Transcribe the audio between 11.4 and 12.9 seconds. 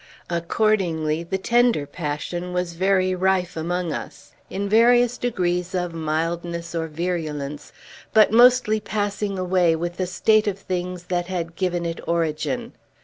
given it origin.